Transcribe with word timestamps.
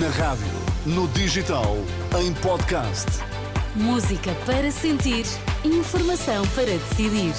Na 0.00 0.08
rádio, 0.08 0.46
no 0.86 1.06
digital, 1.08 1.76
em 2.18 2.32
podcast. 2.34 3.06
Música 3.74 4.30
para 4.46 4.70
sentir, 4.70 5.26
informação 5.62 6.46
para 6.54 6.64
decidir. 6.64 7.34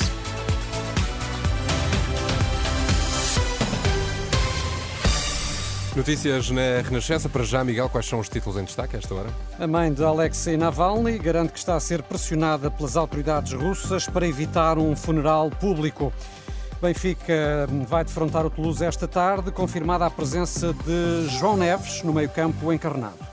Notícias 5.96 6.52
na 6.52 6.82
Renascença. 6.84 7.28
Para 7.28 7.44
já, 7.44 7.64
Miguel, 7.64 7.90
quais 7.90 8.06
são 8.06 8.20
os 8.20 8.30
títulos 8.30 8.60
em 8.60 8.66
destaque 8.66 8.98
a 8.98 9.00
esta 9.00 9.16
hora? 9.16 9.30
A 9.58 9.66
mãe 9.66 9.92
de 9.92 10.04
Alexei 10.04 10.56
Navalny 10.56 11.18
garante 11.18 11.54
que 11.54 11.60
está 11.60 11.76
a 11.76 11.80
ser 11.80 12.04
pressionada 12.04 12.70
pelas 12.70 12.96
autoridades 12.96 13.54
russas 13.54 14.06
para 14.06 14.28
evitar 14.28 14.78
um 14.78 14.96
funeral 14.96 15.50
público. 15.50 16.14
Benfica 16.84 17.66
vai 17.88 18.04
defrontar 18.04 18.46
o 18.46 18.50
Toulouse 18.50 18.84
esta 18.84 19.08
tarde, 19.08 19.52
confirmada 19.52 20.06
a 20.06 20.10
presença 20.10 20.74
de 20.74 21.30
João 21.30 21.56
Neves 21.56 22.04
no 22.04 22.12
meio-campo 22.12 22.74
encarnado. 22.74 23.33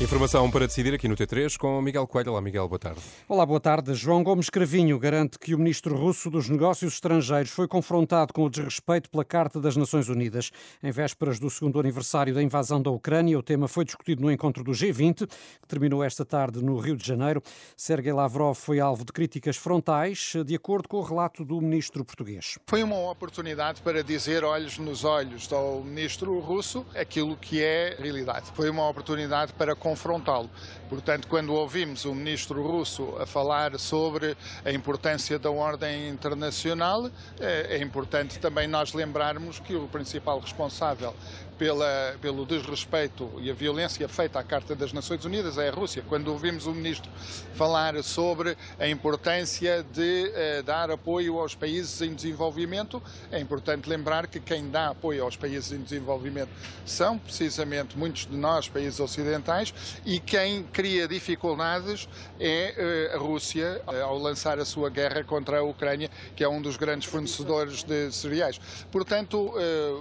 Informação 0.00 0.50
para 0.50 0.66
decidir 0.66 0.92
aqui 0.92 1.06
no 1.06 1.14
T3 1.14 1.56
com 1.56 1.80
Miguel 1.80 2.04
Coelho. 2.08 2.32
Olá, 2.32 2.40
Miguel, 2.40 2.66
boa 2.68 2.80
tarde. 2.80 3.00
Olá, 3.28 3.46
boa 3.46 3.60
tarde. 3.60 3.94
João 3.94 4.24
Gomes 4.24 4.50
Cravinho 4.50 4.98
garante 4.98 5.38
que 5.38 5.54
o 5.54 5.58
ministro 5.58 5.96
russo 5.96 6.28
dos 6.28 6.48
Negócios 6.48 6.94
Estrangeiros 6.94 7.52
foi 7.52 7.68
confrontado 7.68 8.32
com 8.32 8.44
o 8.44 8.50
desrespeito 8.50 9.08
pela 9.08 9.24
Carta 9.24 9.60
das 9.60 9.76
Nações 9.76 10.08
Unidas. 10.08 10.50
Em 10.82 10.90
vésperas 10.90 11.38
do 11.38 11.48
segundo 11.48 11.78
aniversário 11.78 12.34
da 12.34 12.42
invasão 12.42 12.82
da 12.82 12.90
Ucrânia, 12.90 13.38
o 13.38 13.42
tema 13.42 13.68
foi 13.68 13.84
discutido 13.84 14.20
no 14.20 14.32
encontro 14.32 14.64
do 14.64 14.72
G20, 14.72 15.28
que 15.28 15.68
terminou 15.68 16.02
esta 16.02 16.24
tarde 16.24 16.62
no 16.62 16.76
Rio 16.76 16.96
de 16.96 17.06
Janeiro. 17.06 17.40
Sergei 17.76 18.12
Lavrov 18.12 18.56
foi 18.56 18.80
alvo 18.80 19.04
de 19.04 19.12
críticas 19.12 19.56
frontais, 19.56 20.32
de 20.44 20.56
acordo 20.56 20.88
com 20.88 20.96
o 20.96 21.02
relato 21.02 21.44
do 21.44 21.60
ministro 21.60 22.04
português. 22.04 22.58
Foi 22.66 22.82
uma 22.82 22.98
oportunidade 23.10 23.80
para 23.80 24.02
dizer 24.02 24.42
olhos 24.42 24.76
nos 24.76 25.04
olhos 25.04 25.50
ao 25.52 25.84
ministro 25.84 26.36
russo 26.40 26.84
aquilo 26.96 27.36
que 27.36 27.62
é 27.62 27.96
realidade. 27.96 28.50
Foi 28.54 28.68
uma 28.68 28.88
oportunidade 28.88 29.52
para 29.52 29.84
confrontá-lo. 29.94 30.50
Portanto, 30.88 31.28
quando 31.28 31.54
ouvimos 31.54 32.04
o 32.04 32.14
ministro 32.14 32.62
russo 32.62 33.16
a 33.20 33.26
falar 33.26 33.78
sobre 33.78 34.36
a 34.64 34.72
importância 34.72 35.38
da 35.38 35.50
ordem 35.50 36.08
internacional, 36.08 37.08
é 37.40 37.78
importante 37.78 38.38
também 38.40 38.66
nós 38.66 38.92
lembrarmos 38.92 39.60
que 39.60 39.74
o 39.74 39.86
principal 39.86 40.40
responsável 40.40 41.14
pela, 41.58 42.16
pelo 42.20 42.44
desrespeito 42.44 43.30
e 43.40 43.50
a 43.50 43.54
violência 43.54 44.08
feita 44.08 44.38
à 44.38 44.44
Carta 44.44 44.74
das 44.74 44.92
Nações 44.92 45.24
Unidas 45.24 45.58
é 45.58 45.68
a 45.68 45.72
Rússia. 45.72 46.02
Quando 46.08 46.28
ouvimos 46.28 46.66
o 46.66 46.72
ministro 46.72 47.10
falar 47.54 48.02
sobre 48.02 48.56
a 48.78 48.88
importância 48.88 49.84
de 49.92 50.26
uh, 50.28 50.62
dar 50.62 50.90
apoio 50.90 51.38
aos 51.38 51.54
países 51.54 52.00
em 52.00 52.14
desenvolvimento, 52.14 53.02
é 53.30 53.38
importante 53.38 53.88
lembrar 53.88 54.26
que 54.26 54.40
quem 54.40 54.68
dá 54.68 54.88
apoio 54.88 55.24
aos 55.24 55.36
países 55.36 55.72
em 55.72 55.80
desenvolvimento 55.80 56.50
são 56.84 57.18
precisamente 57.18 57.96
muitos 57.96 58.26
de 58.26 58.36
nós, 58.36 58.68
países 58.68 59.00
ocidentais, 59.00 59.73
e 60.04 60.20
quem 60.20 60.62
cria 60.64 61.08
dificuldades 61.08 62.08
é 62.38 63.10
uh, 63.12 63.16
a 63.16 63.18
Rússia 63.18 63.82
uh, 63.86 64.04
ao 64.04 64.18
lançar 64.18 64.58
a 64.58 64.64
sua 64.64 64.90
guerra 64.90 65.24
contra 65.24 65.58
a 65.58 65.62
Ucrânia, 65.62 66.10
que 66.36 66.44
é 66.44 66.48
um 66.48 66.60
dos 66.60 66.76
grandes 66.76 67.08
fornecedores 67.08 67.82
de 67.82 68.10
cereais. 68.12 68.60
Portanto, 68.90 69.54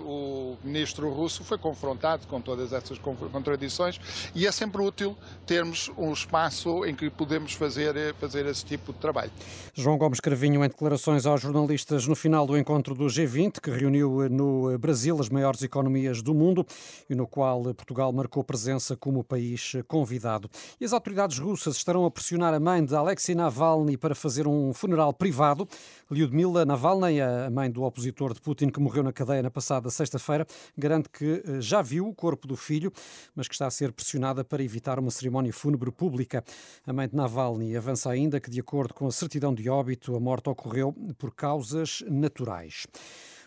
o 0.06 0.58
ministro 0.64 1.10
russo 1.10 1.44
foi 1.44 1.58
confrontado 1.58 2.28
com 2.28 2.40
todas 2.40 2.74
essas 2.74 2.98
contradições 2.98 4.00
e 4.36 4.46
é 4.48 4.52
sempre 4.52 4.82
útil 4.82 5.18
termos 5.46 5.92
um 5.98 6.12
espaço 6.12 6.86
em 6.86 6.96
que 6.96 7.10
podemos 7.10 7.54
fazer, 7.54 8.14
fazer 8.16 8.46
esse 8.46 8.66
tipo 8.66 8.94
de 8.94 9.00
trabalho. 9.00 9.32
João 9.74 9.98
Gomes 9.98 10.20
Cravinho, 10.20 10.64
em 10.64 10.68
declarações 10.68 11.26
aos 11.26 11.42
jornalistas 11.42 12.08
no 12.08 12.16
final 12.16 12.46
do 12.46 12.58
encontro 12.58 12.96
do 12.96 13.06
G20, 13.06 13.60
que 13.60 13.72
reuniu 13.72 14.30
no 14.30 14.78
Brasil 14.78 15.20
as 15.20 15.30
maiores 15.30 15.62
economias 15.62 16.22
do 16.22 16.34
mundo 16.34 16.66
e 17.10 17.16
no 17.16 17.28
qual 17.28 17.64
Portugal 17.74 18.12
marcou 18.12 18.44
presença 18.44 18.96
como 18.96 19.24
país 19.24 19.63
convidado. 19.88 20.50
E 20.80 20.86
as 20.86 20.94
autoridades 20.94 21.40
russas 21.40 21.76
estarão 21.76 22.06
a 22.06 22.12
pressionar 22.12 22.54
a 22.54 22.60
mãe 22.60 22.84
de 22.84 22.96
Alexei 22.96 23.36
Navalny 23.36 23.98
para 23.98 24.16
fazer 24.16 24.48
um 24.48 24.74
funeral 24.74 25.14
privado. 25.14 25.68
Lyudmila 26.10 26.66
Navalny, 26.66 27.22
a 27.22 27.50
mãe 27.50 27.70
do 27.70 27.84
opositor 27.84 28.34
de 28.34 28.42
Putin 28.42 28.70
que 28.70 28.80
morreu 28.80 29.04
na 29.04 29.14
cadeia 29.14 29.42
na 29.42 29.52
passada 29.52 29.90
sexta-feira, 29.90 30.46
garante 30.78 31.10
que 31.10 31.44
eh, 31.46 31.62
já 31.62 31.82
viu 31.82 32.08
o 32.08 32.14
corpo 32.14 32.48
do 32.48 32.56
filho, 32.56 32.92
mas 33.36 33.48
que 33.48 33.56
está 33.56 33.68
a 33.68 33.72
ser 33.72 33.92
pressionada 33.92 34.44
para 34.44 34.64
evitar 34.64 35.00
uma 35.00 35.12
cerimónia 35.12 35.54
fúnebre 35.54 35.92
pública. 35.92 36.44
A 36.86 36.94
mãe 36.94 37.08
de 37.08 37.16
Navalny 37.16 37.76
avança 37.76 38.10
ainda 38.10 38.40
que, 38.40 38.50
de 38.50 38.60
acordo 38.60 38.94
com 38.94 39.08
a 39.08 39.12
certidão 39.12 39.54
de 39.54 39.70
óbito, 39.70 40.16
a 40.16 40.20
morte 40.20 40.50
ocorreu 40.50 40.94
por 41.18 41.34
causas 41.34 42.04
naturais. 42.08 42.86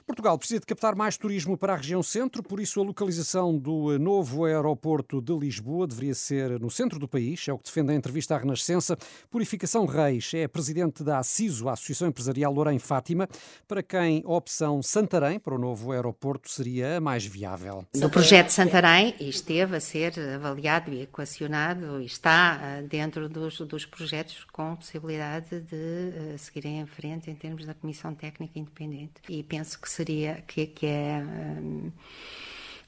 Portugal 0.06 0.38
precisa 0.38 0.60
de 0.60 0.66
captar 0.66 0.94
mais 0.94 1.16
turismo 1.16 1.58
para 1.58 1.72
a 1.72 1.76
região 1.76 2.00
centro, 2.00 2.40
por 2.40 2.60
isso 2.60 2.80
a 2.80 2.84
localização 2.84 3.58
do 3.58 3.98
novo 3.98 4.44
aeroporto 4.44 5.20
de 5.20 5.36
Lisboa 5.36 5.84
deveria 5.84 6.14
ser 6.14 6.60
no 6.60 6.70
centro 6.70 7.00
do 7.00 7.08
país, 7.08 7.48
é 7.48 7.52
o 7.52 7.58
que 7.58 7.64
defende 7.64 7.90
a 7.90 7.94
entrevista 7.96 8.36
à 8.36 8.38
Renascença. 8.38 8.96
Purificação 9.28 9.84
Reis 9.84 10.30
é 10.32 10.46
presidente 10.46 11.02
da 11.02 11.18
ACISO, 11.18 11.68
a 11.68 11.72
Associação 11.72 12.06
Empresarial 12.06 12.52
Lorém 12.52 12.78
Fátima, 12.78 13.28
para 13.66 13.82
quem 13.82 14.22
a 14.24 14.30
opção 14.30 14.80
Santarém 14.80 15.40
para 15.40 15.56
o 15.56 15.58
novo 15.58 15.90
aeroporto 15.90 16.48
seria 16.48 16.98
a 16.98 17.00
mais 17.00 17.26
viável. 17.26 17.84
No 17.96 18.08
projeto 18.08 18.50
Santarém 18.50 19.12
esteve 19.18 19.76
a 19.76 19.80
ser 19.80 20.16
avaliado 20.36 20.92
e 20.92 21.02
equacionado 21.02 22.00
e 22.00 22.06
está 22.06 22.60
ah, 22.62 22.82
dentro 22.82 23.28
dos, 23.28 23.58
dos 23.58 23.84
projetos 23.84 24.44
com 24.52 24.76
possibilidade 24.76 25.62
de 25.62 25.74
uh, 25.74 26.38
seguirem 26.38 26.78
em 26.78 26.86
frente 26.86 27.28
em 27.28 27.34
termos 27.34 27.66
da 27.66 27.74
Comissão 27.74 28.14
Técnica 28.14 28.56
Independente. 28.56 29.14
E 29.28 29.42
penso 29.42 29.80
que 29.80 29.95
seria 29.96 30.42
que, 30.42 30.66
que 30.68 30.86
é 30.86 31.18
um, 31.22 31.92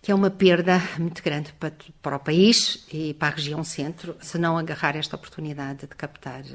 que 0.09 0.13
é 0.13 0.15
uma 0.15 0.31
perda 0.31 0.81
muito 0.99 1.23
grande 1.23 1.53
para, 1.61 1.71
para, 2.01 2.17
o 2.17 2.19
país 2.19 2.87
e 2.91 3.13
para 3.13 3.29
a 3.29 3.31
região 3.33 3.63
centro, 3.63 4.17
se 4.23 4.39
não 4.39 4.57
agarrar 4.57 4.97
esta 4.97 5.17
oportunidade 5.17 5.81
de 5.81 5.89
captar 5.89 6.41
uh, 6.41 6.47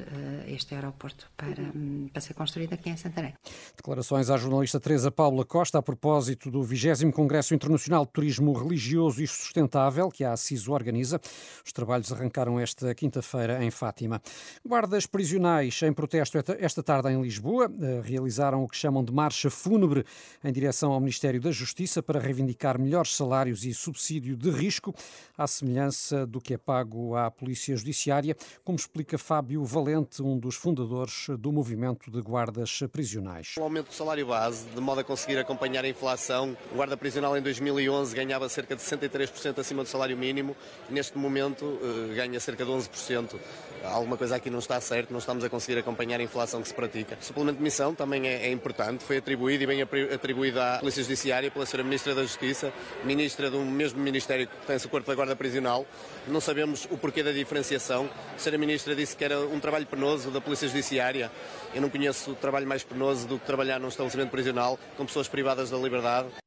este 0.48 0.74
aeroporto 0.74 1.30
para, 1.38 1.62
um, 1.62 2.10
para 2.12 2.20
ser 2.20 2.34
construído 2.34 2.74
aqui 2.74 2.90
em 2.90 2.98
Santarém. 2.98 3.36
Declarações 3.78 4.32
à 4.32 4.38
jornalista 4.38 4.80
Teresa 4.80 5.12
Paula 5.12 5.46
Costa 5.46 5.78
a 5.78 5.84
propósito 5.84 6.50
do 6.50 6.64
20 6.64 7.12
Congresso 7.12 7.54
Internacional 7.54 8.08
de 8.08 8.12
Turismo 8.12 8.54
Religioso 8.54 9.22
e 9.22 9.28
Sustentável, 9.28 10.10
que 10.10 10.24
a 10.24 10.34
ACISO 10.34 10.72
organiza. 10.72 11.22
Os 11.64 11.72
trabalhos 11.72 12.12
arrancaram 12.12 12.60
esta 12.60 12.96
quinta-feira 12.96 13.64
em 13.64 13.70
Fátima. 13.70 14.20
Guardas 14.66 15.06
prisionais 15.06 15.80
em 15.84 15.94
protesto 15.94 16.40
esta 16.58 16.82
tarde 16.82 17.10
em 17.10 17.22
Lisboa 17.22 17.68
uh, 17.68 18.02
realizaram 18.02 18.64
o 18.64 18.68
que 18.68 18.76
chamam 18.76 19.04
de 19.04 19.14
marcha 19.14 19.52
fúnebre 19.52 20.04
em 20.44 20.52
direção 20.52 20.92
ao 20.92 21.00
Ministério 21.00 21.40
da 21.40 21.52
Justiça 21.52 22.02
para 22.02 22.20
reivindicar 22.20 22.80
melhores 22.80 23.16
salários 23.16 23.43
salários 23.44 23.66
e 23.66 23.74
subsídio 23.74 24.38
de 24.38 24.50
risco, 24.50 24.96
à 25.38 25.46
semelhança 25.46 26.26
do 26.26 26.40
que 26.40 26.54
é 26.54 26.58
pago 26.58 27.16
à 27.16 27.30
Polícia 27.30 27.76
Judiciária, 27.76 28.38
como 28.64 28.78
explica 28.78 29.18
Fábio 29.18 29.66
Valente, 29.66 30.22
um 30.22 30.40
dos 30.40 30.56
fundadores 30.56 31.28
do 31.40 31.52
movimento 31.52 32.10
de 32.10 32.22
guardas 32.22 32.80
prisionais. 32.92 33.56
O 33.58 33.64
aumento 33.64 33.88
do 33.88 33.94
salário 33.94 34.28
base, 34.28 34.66
de 34.70 34.80
modo 34.80 35.02
a 35.02 35.04
conseguir 35.04 35.38
acompanhar 35.38 35.84
a 35.84 35.90
inflação, 35.90 36.56
o 36.72 36.76
guarda 36.76 36.96
prisional 36.96 37.38
em 37.38 37.42
2011 37.42 38.16
ganhava 38.16 38.48
cerca 38.48 38.78
de 38.78 38.82
63% 38.82 39.60
acima 39.60 39.84
do 39.84 39.90
salário 39.90 40.18
mínimo, 40.18 40.56
neste 40.90 41.18
momento 41.18 41.80
eh, 41.82 42.16
ganha 42.16 42.40
cerca 42.40 42.64
de 42.64 42.72
11% 42.72 43.40
alguma 43.84 44.18
coisa 44.18 44.36
aqui 44.36 44.50
não 44.50 44.60
está 44.60 44.80
certo, 44.80 45.12
não 45.12 45.20
estamos 45.20 45.44
a 45.44 45.50
conseguir 45.50 45.78
acompanhar 45.80 46.20
a 46.20 46.24
inflação 46.24 46.62
que 46.62 46.68
se 46.68 46.74
pratica. 46.74 47.18
O 47.20 47.24
suplemento 47.24 47.58
de 47.58 47.64
missão 47.64 47.94
também 47.94 48.28
é, 48.28 48.48
é 48.48 48.52
importante, 48.52 49.04
foi 49.04 49.18
atribuído 49.18 49.64
e 49.64 49.68
bem 49.68 49.82
atribuído 49.82 50.60
à 50.62 50.78
Polícia 50.80 51.04
Judiciária 51.04 51.52
pela 51.52 51.66
Sra. 51.66 51.84
Ministra 51.84 52.16
da 52.16 52.22
Justiça, 52.24 52.72
Ministra 53.04 53.23
do 53.50 53.60
mesmo 53.60 54.00
Ministério 54.02 54.48
que 54.48 54.68
tem 54.68 54.76
o 54.76 54.90
corpo 54.90 55.08
da 55.08 55.16
Guarda 55.16 55.36
Prisional. 55.36 55.86
Não 56.28 56.42
sabemos 56.42 56.86
o 56.92 56.98
porquê 56.98 57.24
da 57.24 57.32
diferenciação. 57.32 58.10
A 58.34 58.38
Sra. 58.38 58.58
Ministra 58.58 58.96
disse 58.96 59.16
que 59.16 59.24
era 59.24 59.40
um 59.40 59.60
trabalho 59.60 59.86
penoso 59.86 60.30
da 60.30 60.42
Polícia 60.42 60.68
Judiciária. 60.68 61.32
Eu 61.74 61.82
não 61.82 61.90
conheço 61.90 62.36
trabalho 62.36 62.68
mais 62.68 62.84
penoso 62.84 63.28
do 63.28 63.40
que 63.40 63.46
trabalhar 63.46 63.80
num 63.80 63.88
estabelecimento 63.88 64.30
prisional 64.30 64.78
com 64.98 65.06
pessoas 65.06 65.28
privadas 65.28 65.70
da 65.70 65.78
liberdade. 65.78 66.43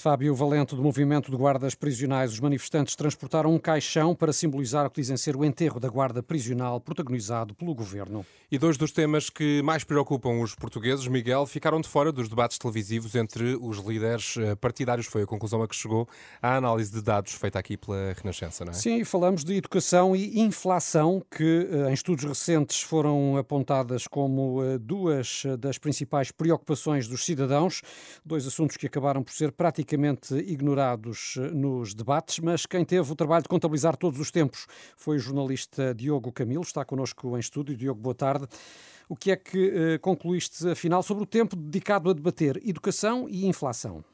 Fábio 0.00 0.34
Valente, 0.34 0.74
do 0.74 0.82
Movimento 0.82 1.30
de 1.30 1.36
Guardas 1.36 1.74
Prisionais. 1.74 2.32
Os 2.32 2.40
manifestantes 2.40 2.96
transportaram 2.96 3.54
um 3.54 3.58
caixão 3.58 4.14
para 4.14 4.32
simbolizar 4.32 4.86
o 4.86 4.90
que 4.90 4.98
dizem 4.98 5.14
ser 5.14 5.36
o 5.36 5.44
enterro 5.44 5.78
da 5.78 5.90
guarda 5.90 6.22
prisional 6.22 6.80
protagonizado 6.80 7.54
pelo 7.54 7.74
governo. 7.74 8.24
E 8.50 8.56
dois 8.56 8.78
dos 8.78 8.92
temas 8.92 9.28
que 9.28 9.60
mais 9.60 9.84
preocupam 9.84 10.40
os 10.40 10.54
portugueses, 10.54 11.06
Miguel, 11.06 11.44
ficaram 11.46 11.82
de 11.82 11.86
fora 11.86 12.10
dos 12.10 12.30
debates 12.30 12.56
televisivos 12.56 13.14
entre 13.14 13.58
os 13.60 13.76
líderes 13.76 14.38
eh, 14.38 14.54
partidários. 14.54 15.06
Foi 15.06 15.22
a 15.22 15.26
conclusão 15.26 15.62
a 15.62 15.68
que 15.68 15.76
chegou 15.76 16.08
a 16.40 16.56
análise 16.56 16.90
de 16.90 17.02
dados 17.02 17.34
feita 17.34 17.58
aqui 17.58 17.76
pela 17.76 18.14
Renascença, 18.14 18.64
não 18.64 18.72
é? 18.72 18.74
Sim, 18.74 19.04
falamos 19.04 19.44
de 19.44 19.54
educação 19.54 20.16
e 20.16 20.40
inflação, 20.40 21.22
que 21.30 21.68
eh, 21.70 21.90
em 21.90 21.92
estudos 21.92 22.24
recentes 22.24 22.80
foram 22.80 23.36
apontadas 23.36 24.06
como 24.06 24.64
eh, 24.64 24.78
duas 24.78 25.42
das 25.58 25.76
principais 25.76 26.32
preocupações 26.32 27.06
dos 27.06 27.22
cidadãos. 27.22 27.82
Dois 28.24 28.46
assuntos 28.46 28.78
que 28.78 28.86
acabaram 28.86 29.22
por 29.22 29.34
ser 29.34 29.52
praticamente 29.52 29.89
praticamente 29.90 30.34
ignorados 30.34 31.34
eh, 31.36 31.50
nos 31.50 31.94
debates, 31.94 32.38
mas 32.38 32.64
quem 32.64 32.84
teve 32.84 33.10
o 33.10 33.16
trabalho 33.16 33.42
de 33.42 33.48
contabilizar 33.48 33.96
todos 33.96 34.20
os 34.20 34.30
tempos 34.30 34.66
foi 34.96 35.16
o 35.16 35.18
jornalista 35.18 35.92
Diogo 35.92 36.30
Camilo, 36.30 36.62
está 36.62 36.84
connosco 36.84 37.36
em 37.36 37.40
estúdio. 37.40 37.76
Diogo, 37.76 38.00
boa 38.00 38.14
tarde. 38.14 38.46
O 39.08 39.16
que 39.16 39.32
é 39.32 39.36
que 39.36 39.96
uh, 39.96 40.00
concluíste, 40.00 40.68
afinal, 40.68 41.02
sobre 41.02 41.24
o 41.24 41.26
tempo 41.26 41.56
dedicado 41.56 42.08
a 42.08 42.12
debater 42.12 42.60
educação 42.64 43.26
e 43.28 43.46
inflação? 43.46 44.04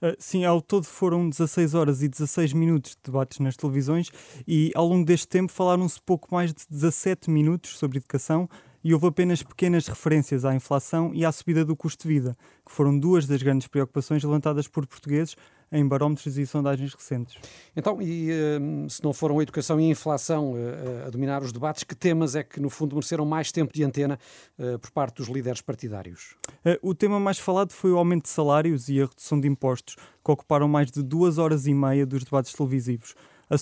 Uh, 0.00 0.16
sim, 0.18 0.46
ao 0.46 0.62
todo 0.62 0.84
foram 0.84 1.28
16 1.28 1.74
horas 1.74 2.02
e 2.02 2.08
16 2.08 2.54
minutos 2.54 2.92
de 2.92 2.98
debates 3.04 3.38
nas 3.38 3.56
televisões 3.56 4.10
e 4.48 4.72
ao 4.74 4.86
longo 4.86 5.04
deste 5.04 5.28
tempo 5.28 5.52
falaram-se 5.52 6.00
pouco 6.00 6.28
mais 6.34 6.54
de 6.54 6.64
17 6.70 7.30
minutos 7.30 7.76
sobre 7.78 7.98
educação 7.98 8.48
e 8.86 8.94
houve 8.94 9.08
apenas 9.08 9.42
pequenas 9.42 9.88
referências 9.88 10.44
à 10.44 10.54
inflação 10.54 11.10
e 11.12 11.24
à 11.24 11.32
subida 11.32 11.64
do 11.64 11.74
custo 11.74 12.06
de 12.06 12.14
vida, 12.14 12.36
que 12.64 12.70
foram 12.70 12.96
duas 12.96 13.26
das 13.26 13.42
grandes 13.42 13.66
preocupações 13.66 14.22
levantadas 14.22 14.68
por 14.68 14.86
portugueses 14.86 15.34
em 15.72 15.84
barómetros 15.84 16.38
e 16.38 16.46
sondagens 16.46 16.94
recentes. 16.94 17.34
Então, 17.76 18.00
e 18.00 18.30
hum, 18.60 18.88
se 18.88 19.02
não 19.02 19.12
foram 19.12 19.40
a 19.40 19.42
educação 19.42 19.80
e 19.80 19.86
a 19.86 19.88
inflação 19.88 20.54
eh, 20.56 21.04
a 21.04 21.10
dominar 21.10 21.42
os 21.42 21.50
debates, 21.50 21.82
que 21.82 21.96
temas 21.96 22.36
é 22.36 22.44
que, 22.44 22.60
no 22.60 22.70
fundo, 22.70 22.94
mereceram 22.94 23.26
mais 23.26 23.50
tempo 23.50 23.72
de 23.74 23.82
antena 23.82 24.20
eh, 24.56 24.78
por 24.78 24.92
parte 24.92 25.16
dos 25.16 25.26
líderes 25.26 25.60
partidários? 25.60 26.36
Eh, 26.64 26.78
o 26.80 26.94
tema 26.94 27.18
mais 27.18 27.40
falado 27.40 27.72
foi 27.72 27.90
o 27.90 27.98
aumento 27.98 28.26
de 28.26 28.28
salários 28.28 28.88
e 28.88 29.02
a 29.02 29.06
redução 29.06 29.40
de 29.40 29.48
impostos, 29.48 29.96
que 30.24 30.30
ocuparam 30.30 30.68
mais 30.68 30.92
de 30.92 31.02
duas 31.02 31.38
horas 31.38 31.66
e 31.66 31.74
meia 31.74 32.06
dos 32.06 32.22
debates 32.22 32.52
televisivos. 32.52 33.16
A, 33.48 33.54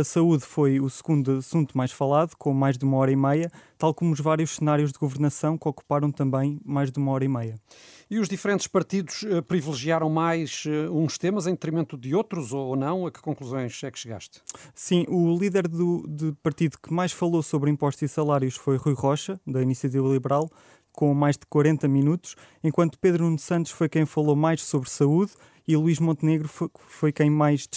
a, 0.00 0.04
saúde 0.04 0.44
foi 0.44 0.80
o 0.80 0.90
segundo 0.90 1.38
assunto 1.38 1.76
mais 1.76 1.90
falado, 1.90 2.36
com 2.36 2.52
mais 2.52 2.76
de 2.76 2.84
uma 2.84 2.98
hora 2.98 3.10
e 3.10 3.16
meia, 3.16 3.50
tal 3.78 3.94
como 3.94 4.12
os 4.12 4.20
vários 4.20 4.56
cenários 4.56 4.92
de 4.92 4.98
governação, 4.98 5.56
que 5.56 5.66
ocuparam 5.66 6.12
também 6.12 6.60
mais 6.62 6.92
de 6.92 6.98
uma 6.98 7.10
hora 7.12 7.24
e 7.24 7.28
meia. 7.28 7.54
E 8.10 8.18
os 8.18 8.28
diferentes 8.28 8.66
partidos 8.66 9.22
uh, 9.22 9.42
privilegiaram 9.42 10.10
mais 10.10 10.64
uh, 10.66 10.92
uns 10.92 11.16
temas 11.16 11.46
em 11.46 11.52
detrimento 11.52 11.96
de 11.96 12.14
outros 12.14 12.52
ou, 12.52 12.68
ou, 12.68 12.76
não? 12.76 13.06
A 13.06 13.10
que 13.10 13.22
conclusões 13.22 13.82
é 13.82 13.90
que 13.90 13.98
chegaste? 13.98 14.42
Sim, 14.74 15.06
o 15.08 15.34
líder 15.38 15.66
do, 15.66 16.04
do 16.06 16.34
partido 16.42 16.76
que 16.78 16.92
mais 16.92 17.12
falou 17.12 17.42
sobre 17.42 17.70
impostos 17.70 18.02
e 18.02 18.08
salários 18.08 18.56
foi 18.56 18.76
Rui 18.76 18.94
Rocha, 18.94 19.40
da 19.46 19.62
Iniciativa 19.62 20.06
Liberal, 20.06 20.50
com 20.92 21.12
mais 21.14 21.36
de 21.36 21.46
40 21.48 21.86
minutos, 21.88 22.36
enquanto 22.62 22.98
Pedro 22.98 23.24
Nuno 23.24 23.38
Santos 23.38 23.72
foi 23.72 23.88
quem 23.88 24.04
falou 24.04 24.36
mais 24.36 24.62
sobre 24.62 24.90
saúde 24.90 25.32
e 25.66 25.76
Luís 25.76 26.00
Montenegro 26.00 26.48
foi, 26.48 26.68
foi 26.74 27.12
quem, 27.12 27.30
mais 27.30 27.68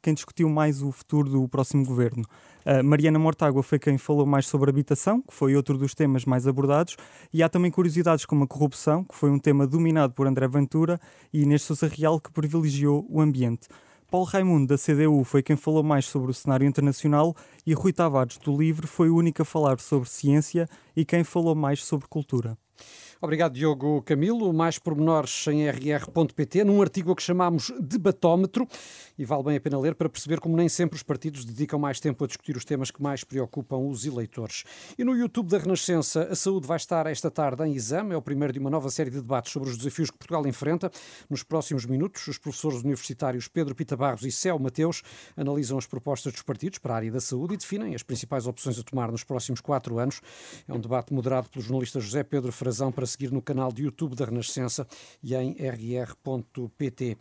quem 0.00 0.14
discutiu 0.14 0.48
mais 0.48 0.82
o 0.82 0.92
futuro 0.92 1.28
do 1.28 1.48
próximo 1.48 1.84
governo. 1.84 2.24
Uh, 2.64 2.84
Mariana 2.84 3.18
Mortágua 3.18 3.62
foi 3.62 3.78
quem 3.78 3.98
falou 3.98 4.24
mais 4.24 4.46
sobre 4.46 4.70
habitação, 4.70 5.20
que 5.20 5.34
foi 5.34 5.56
outro 5.56 5.76
dos 5.76 5.94
temas 5.94 6.24
mais 6.24 6.46
abordados, 6.46 6.96
e 7.32 7.42
há 7.42 7.48
também 7.48 7.70
curiosidades 7.70 8.24
como 8.24 8.44
a 8.44 8.46
corrupção, 8.46 9.02
que 9.02 9.14
foi 9.14 9.30
um 9.30 9.38
tema 9.38 9.66
dominado 9.66 10.14
por 10.14 10.26
André 10.26 10.46
Ventura, 10.46 11.00
e 11.32 11.42
Inês 11.42 11.62
Sousa 11.62 11.88
Real, 11.88 12.20
que 12.20 12.30
privilegiou 12.30 13.04
o 13.10 13.20
ambiente. 13.20 13.66
Paulo 14.12 14.26
Raimundo, 14.26 14.66
da 14.66 14.76
CDU, 14.76 15.24
foi 15.24 15.42
quem 15.42 15.56
falou 15.56 15.82
mais 15.82 16.04
sobre 16.04 16.30
o 16.30 16.34
cenário 16.34 16.68
internacional 16.68 17.34
e 17.66 17.72
Rui 17.72 17.94
Tavares, 17.94 18.36
do 18.36 18.54
LIVRE, 18.54 18.86
foi 18.86 19.08
o 19.08 19.16
único 19.16 19.40
a 19.40 19.44
falar 19.44 19.80
sobre 19.80 20.06
ciência 20.06 20.68
e 20.94 21.02
quem 21.02 21.24
falou 21.24 21.54
mais 21.54 21.82
sobre 21.82 22.06
cultura. 22.06 22.58
Obrigado, 23.24 23.52
Diogo 23.52 24.02
Camilo. 24.02 24.52
Mais 24.52 24.80
pormenores 24.80 25.46
em 25.46 25.64
rr.pt, 25.70 26.64
num 26.64 26.82
artigo 26.82 27.12
a 27.12 27.14
que 27.14 27.22
chamamos 27.22 27.72
Debatómetro, 27.80 28.66
e 29.16 29.24
vale 29.24 29.44
bem 29.44 29.56
a 29.56 29.60
pena 29.60 29.78
ler 29.78 29.94
para 29.94 30.08
perceber 30.08 30.40
como 30.40 30.56
nem 30.56 30.68
sempre 30.68 30.96
os 30.96 31.04
partidos 31.04 31.44
dedicam 31.44 31.78
mais 31.78 32.00
tempo 32.00 32.24
a 32.24 32.26
discutir 32.26 32.56
os 32.56 32.64
temas 32.64 32.90
que 32.90 33.00
mais 33.00 33.22
preocupam 33.22 33.76
os 33.76 34.04
eleitores. 34.04 34.64
E 34.98 35.04
no 35.04 35.16
YouTube 35.16 35.48
da 35.48 35.58
Renascença, 35.58 36.24
a 36.32 36.34
saúde 36.34 36.66
vai 36.66 36.76
estar 36.76 37.06
esta 37.06 37.30
tarde 37.30 37.62
em 37.62 37.76
exame. 37.76 38.12
É 38.12 38.16
o 38.16 38.20
primeiro 38.20 38.52
de 38.52 38.58
uma 38.58 38.68
nova 38.68 38.90
série 38.90 39.08
de 39.08 39.20
debates 39.20 39.52
sobre 39.52 39.68
os 39.68 39.76
desafios 39.76 40.10
que 40.10 40.18
Portugal 40.18 40.44
enfrenta. 40.44 40.90
Nos 41.30 41.44
próximos 41.44 41.86
minutos, 41.86 42.26
os 42.26 42.38
professores 42.38 42.80
universitários 42.82 43.46
Pedro 43.46 43.72
Pita 43.72 43.96
Barros 43.96 44.24
e 44.24 44.32
Céu 44.32 44.58
Mateus 44.58 45.00
analisam 45.36 45.78
as 45.78 45.86
propostas 45.86 46.32
dos 46.32 46.42
partidos 46.42 46.80
para 46.80 46.94
a 46.94 46.96
área 46.96 47.12
da 47.12 47.20
saúde 47.20 47.54
e 47.54 47.56
definem 47.56 47.94
as 47.94 48.02
principais 48.02 48.48
opções 48.48 48.80
a 48.80 48.82
tomar 48.82 49.12
nos 49.12 49.22
próximos 49.22 49.60
quatro 49.60 50.00
anos. 50.00 50.20
É 50.66 50.72
um 50.72 50.80
debate 50.80 51.14
moderado 51.14 51.48
pelo 51.48 51.64
jornalista 51.64 52.00
José 52.00 52.24
Pedro 52.24 52.50
Frazão 52.50 52.90
para 52.90 53.11
seguir 53.12 53.30
no 53.30 53.40
canal 53.40 53.72
de 53.72 53.82
YouTube 53.82 54.16
da 54.16 54.24
Renascença 54.24 54.86
e 55.22 55.34
em 55.34 55.52
rr.pt. 55.52 57.16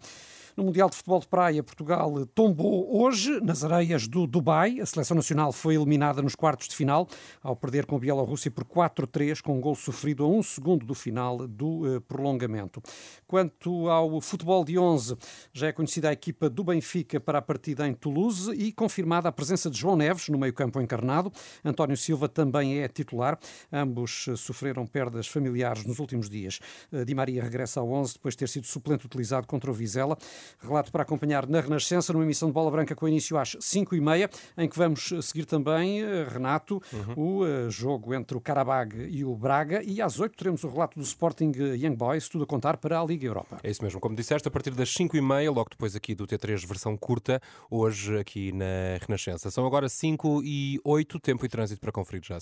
No 0.56 0.65
Mundial 0.65 0.89
de 0.89 0.98
Futebol 0.98 1.19
de 1.19 1.27
Praia, 1.27 1.63
Portugal 1.63 2.25
tombou 2.27 3.01
hoje 3.01 3.39
nas 3.42 3.63
areias 3.63 4.07
do 4.07 4.27
Dubai. 4.27 4.80
A 4.81 4.86
seleção 4.86 5.15
nacional 5.15 5.53
foi 5.53 5.75
eliminada 5.75 6.21
nos 6.21 6.36
quartos 6.36 6.68
de 6.68 6.75
final 6.75 7.07
ao 7.42 7.56
perder 7.56 7.86
com 7.86 7.95
a 7.95 8.00
Bielorrússia 8.00 8.51
por 8.51 8.65
4-3, 8.65 9.42
com 9.42 9.57
um 9.57 9.62
gol 9.62 9.75
sofrido 9.75 10.25
a 10.25 10.27
um 10.27 10.44
segundo 10.44 10.86
do 10.86 10.94
final 10.94 11.48
do 11.48 11.98
uh, 11.98 12.01
prolongamento. 12.01 12.81
Quanto 13.25 13.88
ao 13.88 14.19
futebol 14.19 14.65
de 14.65 14.77
11, 14.77 15.15
já 15.53 15.68
é 15.68 15.71
conhecida 15.71 16.09
a 16.09 16.13
equipa 16.13 16.50
do 16.50 16.63
Benfica 16.63 17.19
para 17.19 17.38
a 17.38 17.42
partida 17.42 17.88
em 17.88 17.94
Toulouse 17.94 18.51
e 18.51 18.74
confirmada 18.74 19.30
a 19.30 19.31
presença 19.31 19.69
de 19.69 19.77
João 19.77 19.95
Neves 19.95 20.27
no 20.27 20.38
meio-campo 20.38 20.81
encarnado. 20.81 21.31
António 21.63 21.95
Silva 21.95 22.27
também 22.27 22.80
é 22.80 22.88
titular. 22.89 23.39
Ambos 23.71 24.27
uh, 24.27 24.36
sofreram 24.36 24.86
perdas 24.86 25.27
familiares 25.27 25.86
nos 25.86 26.00
últimos 26.00 26.30
dias. 26.30 26.59
Uh, 26.92 27.06
Di 27.06 27.15
Maria 27.15 27.42
regressa 27.42 27.80
ao 27.80 27.89
11 27.89 28.13
depois 28.13 28.33
de 28.33 28.39
ter 28.39 28.50
sido 28.50 28.68
suplente 28.68 29.06
utilizado 29.06 29.47
contra 29.47 29.71
o 29.71 29.74
Vizela. 29.74 30.18
Relato 30.62 30.92
para 30.92 31.04
acompanhar 31.04 31.48
na 31.48 31.62
Renascença, 31.62 32.12
numa 32.14 32.24
emissão 32.24 32.50
de 32.50 32.54
Bola 32.54 32.72
Branca 32.72 32.96
com 32.96 33.08
início 33.08 33.38
às 33.38 33.56
5h30, 33.56 34.30
em 34.58 34.68
que 34.68 34.78
vamos 34.78 35.14
seguir 35.22 35.46
também, 35.46 36.02
eh, 36.02 36.28
Renato, 36.30 36.82
uhum. 36.92 37.14
o 37.16 37.44
uh, 37.44 37.70
jogo 37.70 38.14
entre 38.14 38.38
o 38.38 38.42
Carabag 38.42 39.08
e 39.10 39.24
o 39.24 39.36
Braga. 39.36 39.82
E 39.84 40.02
às 40.02 40.20
8 40.20 40.36
teremos 40.36 40.64
o 40.64 40.70
relato 40.70 41.00
do 41.00 41.04
Sporting 41.04 41.52
Young 41.56 41.96
Boys, 41.96 42.28
tudo 42.28 42.44
a 42.44 42.48
contar 42.48 42.78
para 42.78 43.00
a 43.00 43.06
Liga 43.06 43.26
Europa. 43.26 43.60
É 43.64 43.70
isso 43.70 43.84
mesmo, 43.84 44.00
como 44.00 44.16
disseste, 44.16 44.48
a 44.48 44.52
partir 44.52 44.72
das 44.72 44.90
5h30, 44.90 45.54
logo 45.54 45.70
depois 45.70 45.96
aqui 45.96 46.14
do 46.16 46.26
T3 46.26 46.66
versão 46.66 46.98
curta, 46.98 47.42
hoje 47.70 48.18
aqui 48.18 48.52
na 48.52 48.98
Renascença. 49.00 49.50
São 49.52 49.66
agora 49.66 49.88
5 49.88 50.42
e 50.44 50.80
8, 50.84 51.20
tempo 51.20 51.46
e 51.46 51.50
trânsito 51.50 51.82
para 51.82 51.92
conferir 51.92 52.22
já. 52.24 52.42